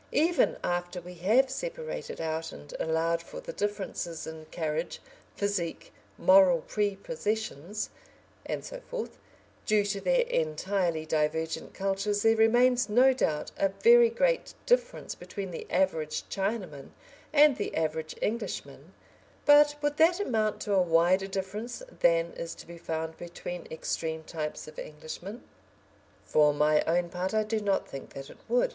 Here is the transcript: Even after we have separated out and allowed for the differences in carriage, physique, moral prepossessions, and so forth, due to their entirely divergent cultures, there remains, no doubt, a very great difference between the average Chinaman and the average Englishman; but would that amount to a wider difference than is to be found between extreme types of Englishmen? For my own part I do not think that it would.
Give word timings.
Even 0.13 0.57
after 0.63 0.99
we 0.99 1.13
have 1.13 1.51
separated 1.51 2.19
out 2.19 2.51
and 2.51 2.73
allowed 2.79 3.21
for 3.21 3.39
the 3.39 3.53
differences 3.53 4.25
in 4.25 4.45
carriage, 4.45 4.99
physique, 5.35 5.93
moral 6.17 6.61
prepossessions, 6.61 7.91
and 8.43 8.65
so 8.65 8.79
forth, 8.79 9.19
due 9.67 9.85
to 9.85 10.01
their 10.01 10.21
entirely 10.25 11.05
divergent 11.05 11.75
cultures, 11.75 12.23
there 12.23 12.35
remains, 12.35 12.89
no 12.89 13.13
doubt, 13.13 13.51
a 13.57 13.69
very 13.69 14.09
great 14.09 14.55
difference 14.65 15.13
between 15.13 15.51
the 15.51 15.67
average 15.69 16.23
Chinaman 16.29 16.89
and 17.31 17.57
the 17.57 17.75
average 17.75 18.15
Englishman; 18.23 18.95
but 19.45 19.75
would 19.83 19.97
that 19.97 20.19
amount 20.19 20.59
to 20.61 20.73
a 20.73 20.81
wider 20.81 21.27
difference 21.27 21.83
than 21.99 22.33
is 22.33 22.55
to 22.55 22.65
be 22.65 22.79
found 22.79 23.17
between 23.19 23.67
extreme 23.69 24.23
types 24.23 24.67
of 24.67 24.79
Englishmen? 24.79 25.43
For 26.25 26.55
my 26.55 26.81
own 26.85 27.09
part 27.11 27.35
I 27.35 27.43
do 27.43 27.59
not 27.61 27.87
think 27.87 28.13
that 28.15 28.31
it 28.31 28.39
would. 28.49 28.69